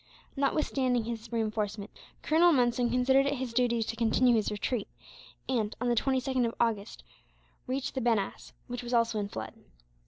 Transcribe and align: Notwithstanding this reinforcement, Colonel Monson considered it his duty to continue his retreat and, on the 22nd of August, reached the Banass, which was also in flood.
Notwithstanding 0.35 1.03
this 1.03 1.31
reinforcement, 1.31 1.91
Colonel 2.23 2.51
Monson 2.51 2.89
considered 2.89 3.27
it 3.27 3.35
his 3.35 3.53
duty 3.53 3.83
to 3.83 3.95
continue 3.95 4.33
his 4.33 4.49
retreat 4.49 4.87
and, 5.47 5.75
on 5.79 5.89
the 5.89 5.95
22nd 5.95 6.47
of 6.47 6.55
August, 6.59 7.03
reached 7.67 7.93
the 7.93 8.01
Banass, 8.01 8.51
which 8.65 8.81
was 8.81 8.95
also 8.95 9.19
in 9.19 9.29
flood. 9.29 9.53